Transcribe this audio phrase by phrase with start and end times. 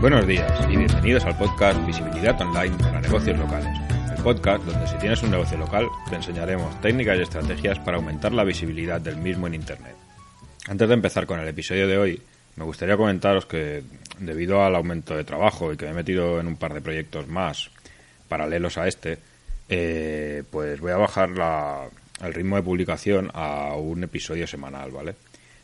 [0.00, 3.80] Buenos días y bienvenidos al podcast Visibilidad Online para negocios locales.
[4.14, 8.32] El podcast donde si tienes un negocio local te enseñaremos técnicas y estrategias para aumentar
[8.32, 9.96] la visibilidad del mismo en Internet.
[10.68, 12.22] Antes de empezar con el episodio de hoy,
[12.56, 13.84] me gustaría comentaros que
[14.18, 17.26] debido al aumento de trabajo y que me he metido en un par de proyectos
[17.26, 17.70] más
[18.28, 19.18] paralelos a este,
[19.70, 21.88] eh, pues voy a bajar la,
[22.22, 25.14] el ritmo de publicación a un episodio semanal, ¿vale?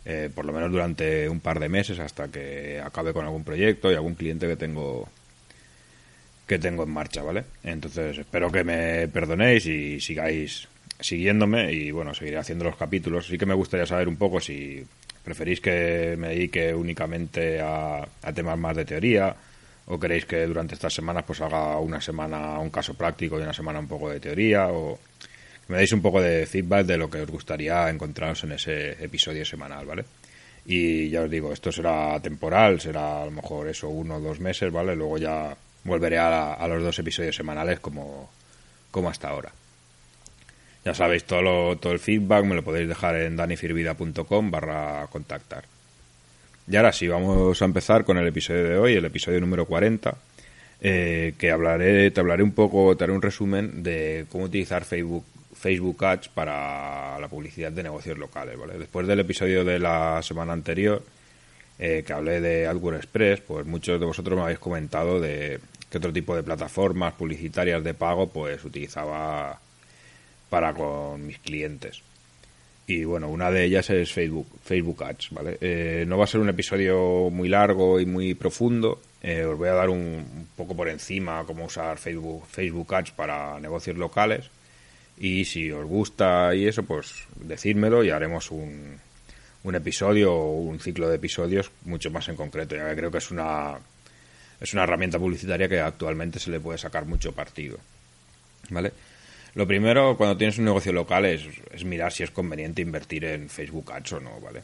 [0.05, 3.91] Eh, por lo menos durante un par de meses hasta que acabe con algún proyecto
[3.91, 5.09] y algún cliente que tengo
[6.47, 7.45] que tengo en marcha, ¿vale?
[7.63, 10.69] Entonces espero que me perdonéis y sigáis
[11.01, 13.27] siguiéndome y bueno, seguiré haciendo los capítulos.
[13.27, 14.85] Sí que me gustaría saber un poco si
[15.25, 19.35] preferís que me dedique únicamente a, a temas más de teoría
[19.87, 23.53] o queréis que durante estas semanas pues haga una semana un caso práctico y una
[23.53, 24.99] semana un poco de teoría o
[25.69, 29.45] me deis un poco de feedback de lo que os gustaría encontraros en ese episodio
[29.45, 30.05] semanal, ¿vale?
[30.65, 34.39] Y ya os digo, esto será temporal, será a lo mejor eso, uno o dos
[34.39, 34.95] meses, ¿vale?
[34.95, 38.31] Luego ya volveré a, a los dos episodios semanales como,
[38.91, 39.53] como hasta ahora.
[40.85, 45.65] Ya sabéis, todo, todo el feedback me lo podéis dejar en danifirvida.com barra contactar.
[46.69, 50.15] Y ahora sí, vamos a empezar con el episodio de hoy, el episodio número 40,
[50.81, 55.25] eh, que hablaré, te hablaré un poco, te haré un resumen de cómo utilizar Facebook
[55.55, 58.79] Facebook Ads para la publicidad de negocios locales, ¿vale?
[58.79, 61.03] Después del episodio de la semana anterior,
[61.79, 65.61] eh, que hablé de AdWords Express, pues muchos de vosotros me habéis comentado de
[65.91, 69.61] qué otro tipo de plataformas publicitarias de pago pues utilizaba
[70.49, 72.03] para con mis clientes.
[72.87, 75.59] Y bueno, una de ellas es Facebook, Facebook Ads, ¿vale?
[75.61, 79.01] Eh, no va a ser un episodio muy largo y muy profundo.
[79.23, 83.13] Eh, os voy a dar un, un, poco por encima cómo usar Facebook, Facebook Ads
[83.13, 84.51] para negocios locales
[85.19, 88.99] y si os gusta y eso, pues decídmelo y haremos un,
[89.65, 93.19] un episodio o un ciclo de episodios mucho más en concreto, ya que creo que
[93.19, 93.79] es una,
[94.61, 97.79] es una herramienta publicitaria que actualmente se le puede sacar mucho partido.
[98.71, 98.93] ¿Vale?
[99.55, 101.43] Lo primero, cuando tienes un negocio local, es,
[101.73, 104.63] es mirar si es conveniente invertir en Facebook Ads o no, ¿vale?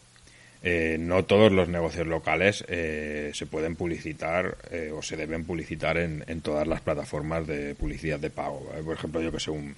[0.63, 5.99] Eh, no todos los negocios locales eh, se pueden publicitar eh, o se deben publicitar
[5.99, 8.69] en, en, todas las plataformas de publicidad de pago.
[8.85, 9.77] Por ejemplo, yo que sé, un,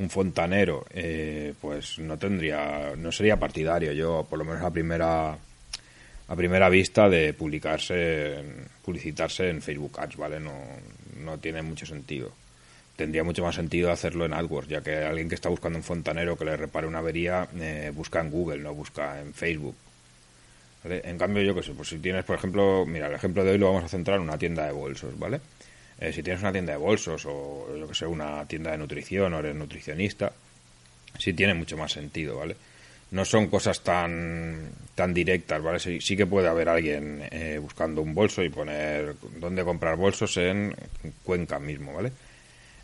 [0.00, 5.36] un fontanero, eh, pues no tendría, no sería partidario yo, por lo menos a primera
[6.30, 8.36] a primera vista de publicarse,
[8.84, 10.40] publicitarse en Facebook Ads, ¿vale?
[10.40, 10.54] No,
[11.24, 12.30] no tiene mucho sentido.
[12.96, 16.36] Tendría mucho más sentido hacerlo en AdWords, ya que alguien que está buscando un fontanero
[16.36, 19.74] que le repare una avería eh, busca en Google, no busca en Facebook.
[20.84, 23.58] En cambio, yo que sé, pues si tienes, por ejemplo, mira, el ejemplo de hoy
[23.58, 25.40] lo vamos a centrar en una tienda de bolsos, ¿vale?
[26.00, 29.34] Eh, si tienes una tienda de bolsos o yo que sé, una tienda de nutrición
[29.34, 30.32] o eres nutricionista,
[31.18, 32.56] sí tiene mucho más sentido, ¿vale?
[33.10, 35.78] No son cosas tan, tan directas, ¿vale?
[35.78, 40.74] Sí, que puede haber alguien eh, buscando un bolso y poner dónde comprar bolsos en
[41.22, 42.12] Cuenca mismo, ¿vale?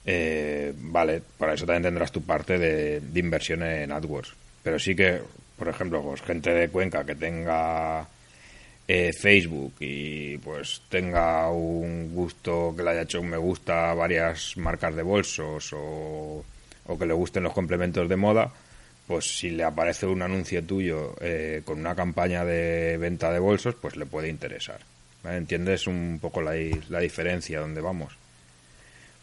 [0.04, 4.34] Eh, vale, para eso también tendrás tu parte de, de, inversión en AdWords.
[4.62, 5.21] Pero sí que,
[5.56, 8.06] por ejemplo, pues gente de Cuenca que tenga
[8.88, 13.94] eh, Facebook y pues tenga un gusto que le haya hecho un me gusta a
[13.94, 16.44] varias marcas de bolsos o,
[16.86, 18.52] o, que le gusten los complementos de moda,
[19.06, 23.74] pues si le aparece un anuncio tuyo eh, con una campaña de venta de bolsos,
[23.74, 24.80] pues le puede interesar.
[25.24, 26.54] ¿Entiendes un poco la,
[26.88, 28.16] la diferencia donde vamos?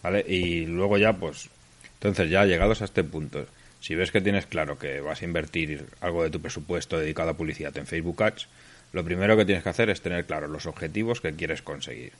[0.01, 0.25] ¿Vale?
[0.27, 1.49] Y luego ya, pues,
[1.93, 3.45] entonces ya llegados a este punto,
[3.79, 7.37] si ves que tienes claro que vas a invertir algo de tu presupuesto dedicado a
[7.37, 8.47] publicidad en Facebook Ads,
[8.93, 12.13] lo primero que tienes que hacer es tener claro los objetivos que quieres conseguir.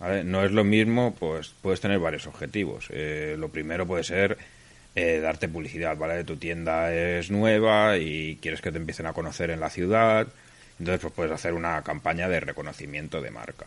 [0.00, 0.24] ¿vale?
[0.24, 2.88] No es lo mismo, pues puedes tener varios objetivos.
[2.90, 4.38] Eh, lo primero puede ser
[4.94, 6.24] eh, darte publicidad, ¿vale?
[6.24, 10.26] Tu tienda es nueva y quieres que te empiecen a conocer en la ciudad,
[10.78, 13.66] entonces pues puedes hacer una campaña de reconocimiento de marca.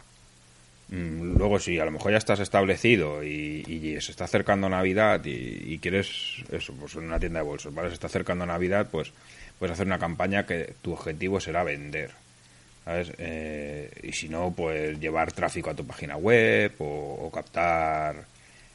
[0.90, 5.24] Mm, luego, si a lo mejor ya estás establecido y, y se está acercando Navidad
[5.24, 7.90] y, y, quieres eso, pues en una tienda de bolsos, ¿vale?
[7.90, 9.14] Se está acercando Navidad, pues
[9.60, 12.12] puedes hacer una campaña que tu objetivo será vender.
[12.86, 18.25] Eh, y si no, pues llevar tráfico a tu página web o, captar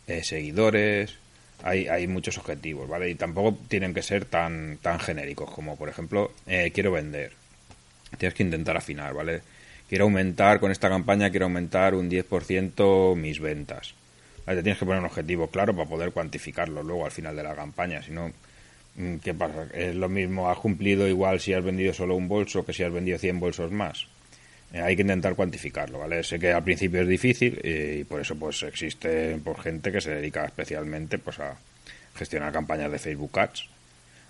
[0.07, 1.15] eh, seguidores,
[1.63, 3.11] hay, hay muchos objetivos, ¿vale?
[3.11, 7.33] Y tampoco tienen que ser tan, tan genéricos como, por ejemplo, eh, quiero vender.
[8.19, 9.43] Tienes que intentar afinar, ¿vale?
[9.89, 13.95] Quiero aumentar con esta campaña, quiero aumentar un 10% mis ventas.
[14.45, 17.55] Te tienes que poner un objetivo claro para poder cuantificarlo luego al final de la
[17.55, 18.33] campaña, si no,
[19.23, 19.67] ¿qué pasa?
[19.75, 22.93] Es lo mismo, has cumplido igual si has vendido solo un bolso que si has
[22.93, 24.07] vendido 100 bolsos más.
[24.73, 26.23] Eh, hay que intentar cuantificarlo, ¿vale?
[26.23, 30.11] Sé que al principio es difícil y, por eso pues existe por gente que se
[30.11, 31.57] dedica especialmente pues a
[32.15, 33.69] gestionar campañas de Facebook Ads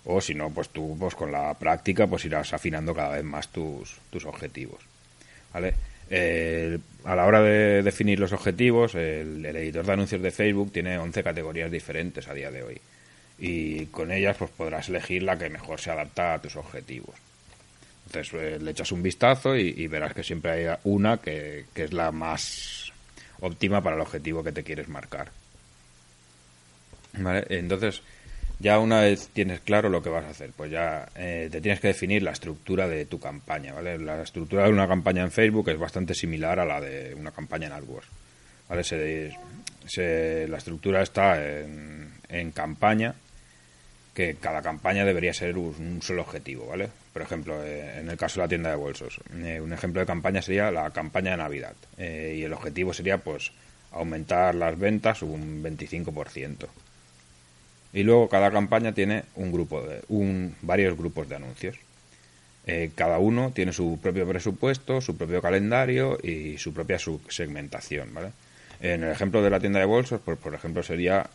[0.05, 3.49] o si no pues tú pues con la práctica pues irás afinando cada vez más
[3.49, 4.81] tus, tus objetivos,
[5.53, 5.73] ¿vale?
[7.03, 10.97] A la hora de definir los objetivos, el, el, editor de anuncios de Facebook tiene
[10.97, 12.81] 11 categorías diferentes a día de hoy.
[13.39, 17.15] Y con ellas pues podrás elegir la que mejor se adapta a tus objetivos.
[18.07, 22.11] Entonces eh, le echas un vistazo y, verás que siempre hay una que, es la
[22.11, 22.91] más
[23.41, 25.29] óptima para el objetivo que te quieres marcar.
[27.49, 28.01] Entonces,
[28.59, 31.79] ya una vez tienes claro lo que vas a hacer, pues ya eh, te tienes
[31.79, 33.97] que definir la estructura de tu campaña, ¿vale?
[33.97, 37.67] La estructura de una campaña en Facebook es bastante similar a la de una campaña
[37.67, 38.07] en AdWords,
[38.69, 39.33] ¿vale?
[40.47, 43.15] la estructura está en, en campaña,
[44.17, 46.89] que cada campaña debería ser un, solo objetivo, ¿vale?
[47.13, 50.07] Por ejemplo, eh, en el caso de la tienda de bolsos, eh, un ejemplo de
[50.07, 53.51] campaña sería la campaña de Navidad eh, y el objetivo sería, pues,
[53.91, 56.67] aumentar las ventas un 25%.
[57.93, 61.77] Y luego cada campaña tiene un grupo de, un, varios grupos de anuncios.
[62.95, 66.97] cada uno tiene su propio presupuesto, su propio calendario y su propia
[67.29, 68.31] segmentación, ¿vale?
[68.81, 71.29] En el ejemplo de la tienda de bolsos, pues por ejemplo sería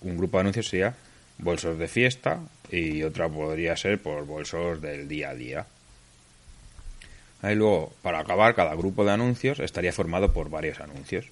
[0.00, 0.94] un grupo de anuncios sería
[1.42, 2.40] bolsos de fiesta
[2.70, 5.66] y otra podría ser por bolsos del día a día.
[7.42, 11.26] Ahí luego, para acabar, cada grupo de anuncios estaría formado por varios anuncios.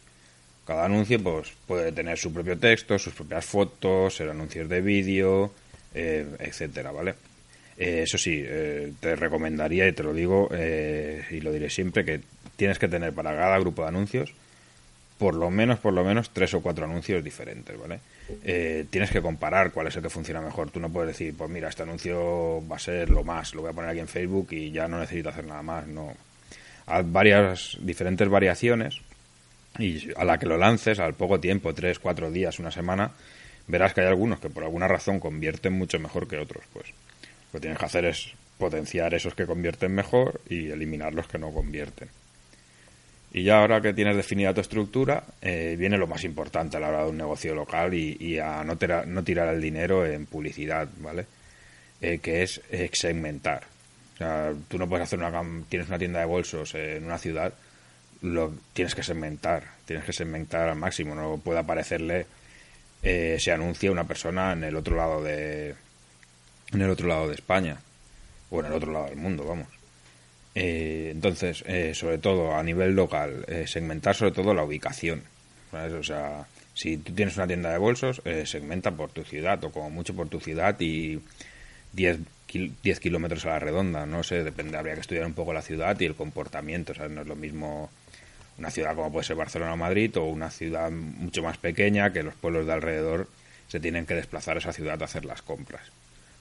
[0.67, 5.53] Cada anuncio pues, puede tener su propio texto, sus propias fotos, ser anuncios de vídeo,
[5.95, 7.15] eh, etcétera, ¿vale?
[7.77, 12.21] Eh, eso sí, eh, te recomendaría, y te lo digo y lo diré siempre, que
[12.57, 14.35] tienes que tener para cada grupo de anuncios
[15.21, 18.01] por lo menos, por lo menos, tres o cuatro anuncios diferentes, ¿vale?
[18.43, 20.71] Eh, tienes que comparar cuál es el que funciona mejor.
[20.71, 23.71] Tú no puedes decir, pues mira, este anuncio va a ser lo más, lo voy
[23.71, 25.87] a poner aquí en Facebook y ya no necesito hacer nada más.
[25.87, 26.15] No.
[26.87, 29.03] Hay varias diferentes variaciones
[29.79, 33.11] y a la que lo lances, al poco tiempo, tres, cuatro días, una semana,
[33.67, 36.65] verás que hay algunos que por alguna razón convierten mucho mejor que otros.
[36.73, 36.87] Pues
[37.53, 41.39] lo que tienes que hacer es potenciar esos que convierten mejor y eliminar los que
[41.39, 42.09] no convierten.
[43.33, 46.89] Y ya ahora que tienes definida tu estructura, eh, viene lo más importante a la
[46.89, 51.27] hora de un negocio local y, a no, no, tirar el dinero en publicidad, ¿vale?
[52.01, 52.61] Eh, que es
[52.93, 53.63] segmentar.
[54.15, 55.31] O sea, tú no puedes hacer una...
[55.69, 57.53] Tienes una tienda de bolsos en una ciudad,
[58.23, 62.27] lo tienes que segmentar, tienes que segmentar al máximo, no puede aparecerle
[63.03, 65.75] eh, ese anuncio a una persona en el otro lado de...
[66.73, 67.79] en el otro lado de España,
[68.51, 69.80] o en el otro lado del mundo, vamos.
[70.55, 75.23] Eh, entonces, eh, sobre todo a nivel local, eh, segmentar sobre todo la ubicación.
[75.73, 79.89] O sea, si tú tienes una tienda de bolsos, segmenta por tu ciudad o como
[79.89, 81.21] mucho por tu ciudad y
[81.93, 82.19] 10,
[82.83, 84.05] 10 kilómetros a la redonda.
[84.05, 86.93] No sé, depende, habría que estudiar un poco la ciudad y el comportamiento.
[86.93, 87.89] Sea, no es lo mismo
[88.59, 92.25] una ciudad como puede ser Barcelona o Madrid o una ciudad mucho más pequeña que
[92.25, 93.29] los pueblos de alrededor
[93.69, 95.83] se tienen que desplazar a esa ciudad a hacer las compras.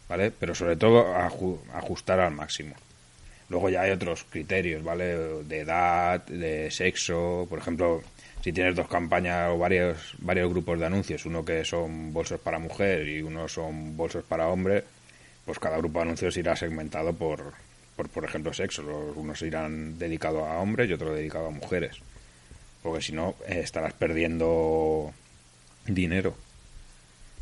[0.08, 0.32] ¿Vale?
[0.32, 2.76] Pero sobre todo ajustar al máximo.
[3.50, 5.44] Luego ya hay otros criterios, ¿vale?
[5.44, 8.04] De edad, de sexo, por ejemplo,
[8.42, 12.60] si tienes dos campañas o varios, varios grupos de anuncios, uno que son bolsos para
[12.60, 14.84] mujer y uno son bolsos para hombre,
[15.46, 17.54] pues cada grupo de anuncios irá segmentado por,
[17.96, 18.84] por, por ejemplo, sexo.
[18.84, 21.98] Los, unos irán dedicados a hombres y otros dedicados a mujeres.
[22.84, 25.12] Porque si no, eh, estarás perdiendo
[25.86, 26.36] dinero.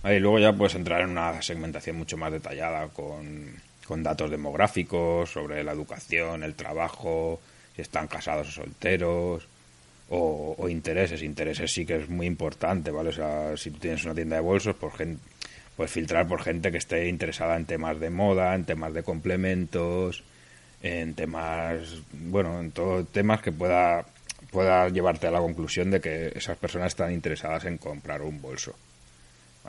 [0.03, 3.55] Y luego ya puedes entrar en una segmentación mucho más detallada con
[3.87, 7.39] con datos demográficos sobre la educación, el trabajo,
[7.75, 9.47] si están casados o solteros,
[10.09, 11.23] o, intereses.
[11.23, 13.09] Intereses sí que es muy importante, ¿vale?
[13.09, 15.21] O sea, si tú tienes una tienda de bolsos, por gente,
[15.75, 20.23] puedes filtrar por gente que esté interesada en temas de moda, en temas de complementos,
[20.81, 24.05] en temas, bueno, en todos temas que pueda,
[24.51, 28.75] pueda llevarte a la conclusión de que esas personas están interesadas en comprar un bolso.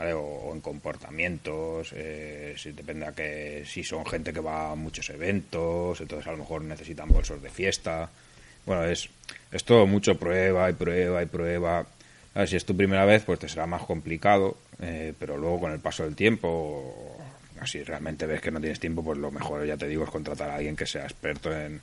[0.00, 5.11] O, en comportamientos, eh, si depende a que si son gente que va a muchos
[5.11, 8.09] eventos, entonces a lo mejor necesitan bolsos de fiesta.
[8.64, 9.09] Bueno, es,
[9.50, 11.87] es todo mucho prueba y prueba y prueba.
[12.47, 15.81] si es tu primera vez, pues te será más complicado, eh, pero luego con el
[15.81, 17.17] paso del tiempo,
[17.64, 20.49] si realmente ves que no tienes tiempo, pues lo mejor, ya te digo, es contratar
[20.50, 21.81] a alguien que sea experto en,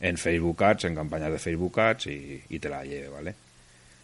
[0.00, 3.34] en Facebook Ads, en campañas de Facebook Ads y, te la lleve, ¿vale?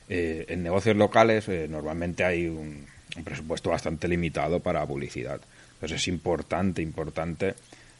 [0.09, 5.41] Eh, en negocios locales normalmente hay un, un presupuesto bastante limitado para publicidad.
[5.75, 7.55] Entonces es importante, importante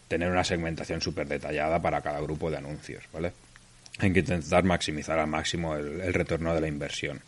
[0.09, 3.33] tener una segmentación súper detallada para cada grupo de anuncios, ¿vale?
[3.99, 7.21] Hay que intentar maximizar al máximo el, retorno de la inversión.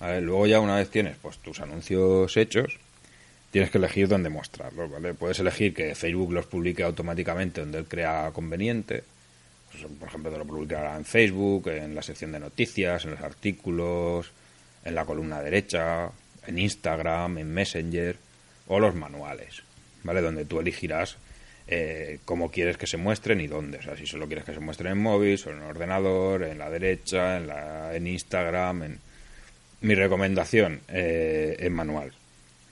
[0.00, 2.78] Luego ya una vez tienes pues tus anuncios hechos,
[3.50, 5.14] tienes que elegir dónde mostrarlos, ¿vale?
[5.14, 9.02] Puedes elegir que Facebook los publique automáticamente donde él crea conveniente.
[9.70, 13.20] Pues, por ejemplo, te lo publicará en Facebook, en la sección de noticias, en los
[13.20, 14.30] artículos,
[14.84, 16.10] en la columna derecha,
[16.46, 18.16] en Instagram, en Messenger
[18.68, 19.62] o los manuales,
[20.04, 20.20] ¿vale?
[20.20, 21.16] Donde tú elegirás
[21.70, 23.78] eh, cómo quieres que se muestren y dónde.
[23.78, 26.70] O sea, si solo quieres que se muestren en móvil, o en ordenador, en la
[26.70, 28.82] derecha, en, la, en Instagram.
[28.82, 29.00] En...
[29.80, 32.12] Mi recomendación, eh, en manual.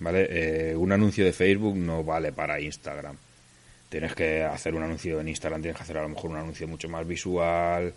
[0.00, 0.26] ¿Vale?
[0.30, 3.16] Eh, un anuncio de Facebook no vale para Instagram.
[3.88, 6.66] Tienes que hacer un anuncio en Instagram, tienes que hacer a lo mejor un anuncio
[6.66, 7.94] mucho más visual,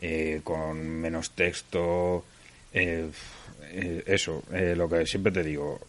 [0.00, 2.24] eh, con menos texto.
[2.72, 5.80] Eso, lo que siempre te digo,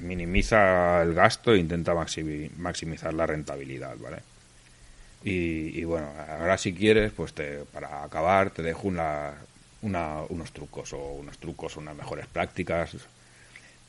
[0.00, 4.18] minimiza el gasto e intenta maximizar la rentabilidad, ¿vale?
[5.24, 9.32] Y, bueno, ahora si quieres, pues te, para acabar te dejo una,
[9.82, 12.96] unos trucos o unos trucos, unas mejores prácticas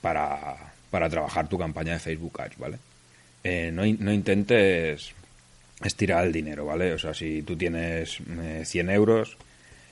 [0.02, 2.78] para, para trabajar tu campaña de Facebook Ads, ¿vale?
[3.44, 5.12] Eh, no, no, intentes
[5.84, 6.94] estirar el dinero, ¿vale?
[6.94, 8.20] O sea, si tú tienes
[8.64, 9.38] 100 eh, euros,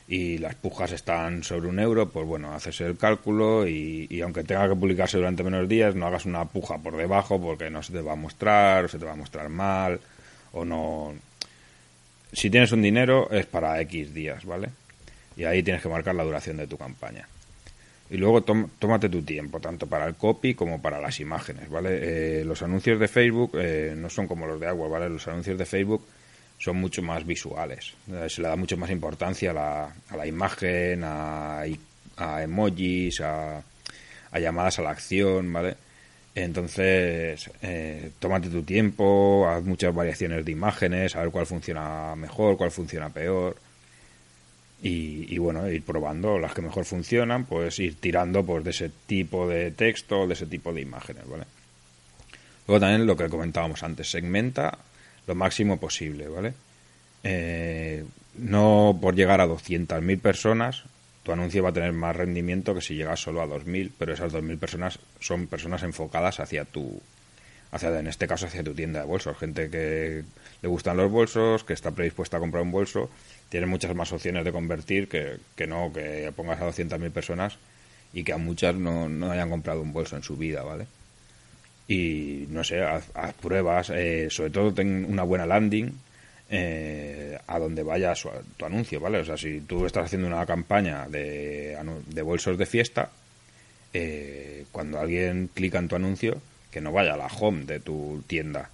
[0.07, 4.69] y las pujas están sobre un euro, pues bueno, haces el cálculo y, aunque tenga
[4.69, 8.01] que publicarse durante menos días, no hagas una puja por debajo porque no se te
[8.01, 9.99] va a mostrar o se te va a mostrar mal
[10.53, 11.13] o no...
[12.31, 14.69] Si tienes un dinero es para X días, ¿vale?
[15.37, 17.27] Y ahí tienes que marcar la duración de tu campaña.
[18.09, 22.41] Y luego tómate tu tiempo, tanto para el copy como para las imágenes, ¿vale?
[22.41, 25.09] Eh, los anuncios de Facebook eh, no son como los de agua, ¿vale?
[25.09, 26.05] Los anuncios de Facebook
[26.65, 27.93] son mucho más visuales.
[28.11, 31.63] Eh, se le da mucho más importancia a la, a la imagen, a,
[32.41, 33.61] emojis, a,
[34.31, 35.75] a, llamadas a la acción, ¿vale?
[36.33, 42.57] Entonces, eh, tómate tu tiempo, haz muchas variaciones de imágenes, a ver cuál funciona mejor,
[42.57, 43.55] cuál funciona peor.
[44.81, 48.89] Y, y, bueno, ir probando las que mejor funcionan, pues ir tirando pues, de ese
[49.05, 51.45] tipo de texto, de ese tipo de imágenes, ¿vale?
[52.67, 54.79] Luego también lo que comentábamos antes, segmenta
[55.27, 56.53] lo máximo posible, ¿vale?
[57.23, 58.05] Eh,
[58.37, 60.83] no por llegar a 200.000 personas,
[61.23, 64.31] tu anuncio va a tener más rendimiento que si llegas solo a 2.000, pero esas
[64.31, 67.01] 2.000 personas son personas enfocadas hacia tu,
[67.71, 69.37] hacia, en este caso, hacia tu tienda de bolsos.
[69.37, 70.23] Gente que
[70.61, 73.09] le gustan los bolsos, que está predispuesta a comprar un bolso,
[73.49, 77.57] tiene muchas más opciones de convertir que, que no que pongas a 200.000 personas
[78.13, 80.87] y que a muchas no, no hayan comprado un bolso en su vida, ¿vale?
[81.87, 83.05] Y no sé, haz,
[83.41, 85.91] pruebas, eh, sobre todo ten una buena landing
[86.49, 88.13] eh, a donde vaya
[88.57, 89.19] tu anuncio, ¿vale?
[89.19, 91.77] O sea, si tú estás haciendo una campaña de,
[92.07, 93.09] de bolsos de fiesta,
[93.93, 98.23] eh, cuando alguien clica en tu anuncio, que no vaya a la home de tu
[98.27, 98.69] tienda,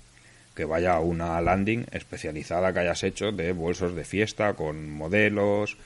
[0.55, 5.77] que vaya a una landing especializada que hayas hecho de bolsos de fiesta con modelos,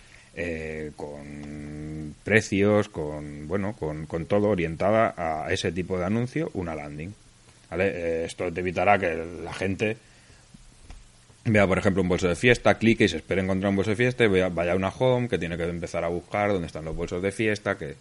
[0.95, 7.13] con precios, con bueno, con, con, todo orientada a ese tipo de anuncio, una landing.
[7.69, 7.87] ¿Vale?
[7.87, 9.97] Eh, esto te evitará que la gente
[11.45, 13.97] vea, por ejemplo, un bolso de fiesta, clique y se espere encontrar un bolso de
[13.97, 16.95] fiesta y vaya a una home que tiene que empezar a buscar dónde están los
[16.95, 17.95] bolsos de fiesta, que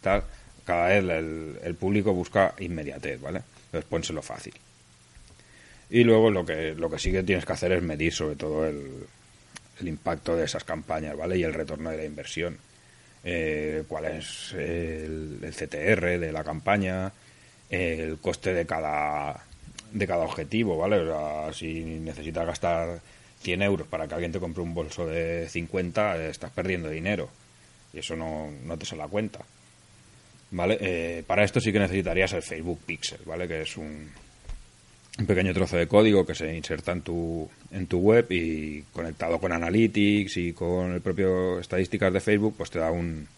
[0.00, 0.22] tal.
[0.64, 1.04] Cada vez
[1.64, 3.42] el, público busca inmediatez, ¿vale?
[3.66, 4.52] Entonces pónselo fácil.
[5.88, 8.66] Y luego lo que, lo que sí que tienes que hacer es medir sobre todo
[8.66, 9.06] el,
[9.80, 11.38] el impacto de esas campañas, ¿vale?
[11.38, 12.58] Y el retorno de la inversión.
[13.22, 17.12] Eh, cuál es el, CTR de la campaña,
[17.68, 19.44] el coste de cada,
[19.92, 20.98] de cada objetivo, ¿vale?
[21.00, 23.00] O sea, si necesitas gastar
[23.42, 27.28] 100 euros para que alguien te compre un bolso de 50, estás perdiendo dinero.
[27.92, 29.40] Y eso no, no te sale la cuenta.
[30.52, 30.78] ¿Vale?
[30.80, 33.46] Eh, para esto sí que necesitarías el Facebook Pixel, ¿vale?
[33.46, 34.10] Que es un,
[35.20, 39.38] un pequeño trozo de código que se inserta en tu, en tu web y conectado
[39.38, 43.28] con Analytics y con el propio estadísticas de Facebook, pues te da un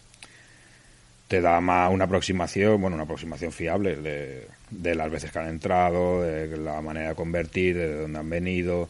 [1.27, 5.47] te da más una aproximación, bueno, una aproximación fiable de, de las veces que han
[5.47, 8.89] entrado, de la manera de convertir, de dónde han venido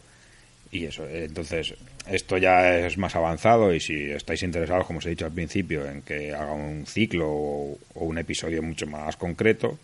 [0.70, 1.08] y eso.
[1.08, 1.74] Entonces,
[2.06, 5.88] esto ya es más avanzado y si estáis interesados, como os he dicho al principio,
[5.88, 9.78] en que haga un ciclo o un episodio mucho más concreto,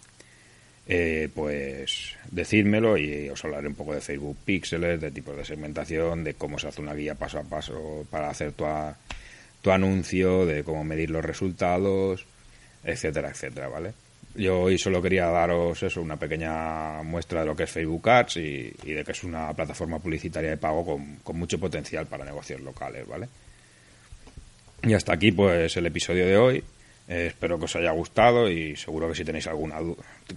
[0.92, 6.25] eh, pues decídmelo y os hablaré un poco de Facebook Pixels, de tipos de segmentación,
[6.25, 8.64] de cómo se hace una guía paso a paso para hacer tu,
[9.62, 12.26] tu anuncio, de cómo medir los resultados,
[12.82, 13.92] etcétera, etcétera, ¿vale?
[14.35, 18.38] Yo hoy solo quería daros eso, una pequeña muestra de lo que es Facebook Ads
[18.38, 22.61] y, de que es una plataforma publicitaria de pago con, con, mucho potencial para negocios
[22.62, 23.28] locales, ¿vale?
[24.82, 26.64] Y hasta aquí pues el episodio de hoy.
[27.09, 29.78] Eh, espero que os haya gustado y seguro que si tenéis alguna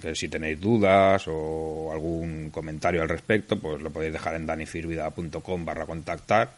[0.01, 5.65] que si tenéis dudas o algún comentario al respecto, pues lo podéis dejar en danifirvida.com
[5.65, 6.51] barra contactar.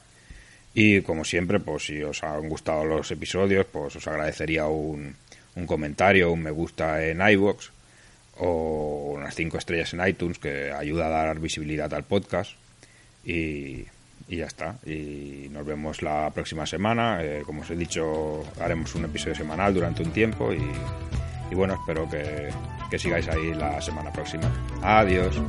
[0.73, 5.15] Y como siempre, pues si os han gustado los episodios, pues os agradecería un,
[5.55, 7.69] un comentario, un me gusta en iVoox
[8.37, 12.51] o unas cinco estrellas en iTunes que ayuda a dar visibilidad al podcast.
[13.23, 13.85] Y,
[14.27, 14.77] y ya está.
[14.85, 17.19] Y nos vemos la próxima semana.
[17.21, 20.61] Eh, como os he dicho, haremos un episodio semanal durante un tiempo y,
[21.51, 22.49] y bueno, espero que,
[22.89, 24.51] que sigáis ahí la semana próxima.
[24.81, 25.39] Adiós.